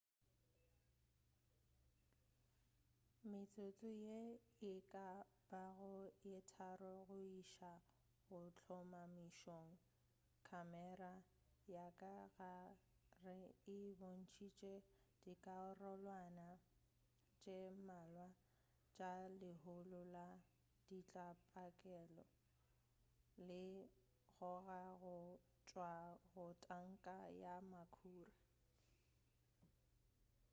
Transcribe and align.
metsotso 3.35 3.89
ye 4.05 4.21
e 4.71 4.73
ka 4.91 5.07
bago 5.49 5.95
ye 6.29 6.37
3 6.49 6.77
go 6.79 7.19
iša 7.39 7.73
go 8.27 8.39
hlomamišong 8.59 9.73
khamera 10.47 11.13
ya 11.75 11.87
ka 12.01 12.15
gare 12.39 13.39
e 13.77 13.79
bontšitše 13.99 14.75
dikarolwana 15.23 16.49
tše 17.41 17.59
mmalwa 17.75 18.27
tša 18.93 19.11
lehulo 19.39 20.01
la 20.15 20.29
ditlabakelo 20.87 22.23
le 23.47 23.63
kgoga 24.35 24.81
go 25.01 25.17
tšwa 25.67 25.93
go 26.33 26.45
tanka 26.65 27.17
ya 27.43 27.55
makhura 27.71 28.37